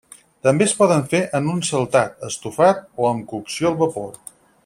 També 0.45 0.65
es 0.67 0.71
poden 0.79 1.03
fer 1.11 1.19
en 1.39 1.51
un 1.51 1.61
saltat, 1.67 2.17
estofat, 2.29 2.83
o 3.03 3.09
amb 3.11 3.23
cocció 3.35 3.73
al 3.73 3.79
vapor. 3.85 4.19